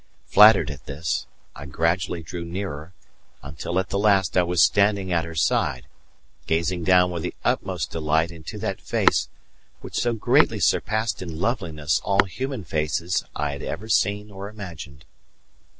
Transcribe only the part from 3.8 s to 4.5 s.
the last I